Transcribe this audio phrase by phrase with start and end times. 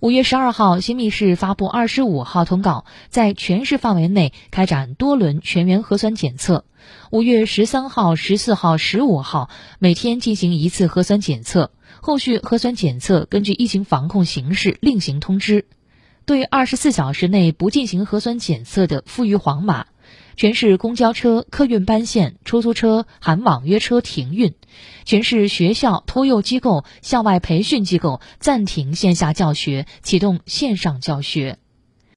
[0.00, 6.64] 五月十二号，新密市发布二十五号通告，在全市范围内开展多轮全员核酸检测。
[7.10, 15.66] 五月十三号、十四号、十五号每天进行一次核酸检测，后续核酸检测根据疫情防控形势另行通知。
[16.24, 19.84] 对二十四小时内不进行核酸检测的，赋予黄码。
[20.40, 24.52] 全市公交车、客运班线、出租车含网约车停运；
[25.04, 31.58] 全市学校、托幼机构、校外培训机构暂停线下教学，启动线上教学。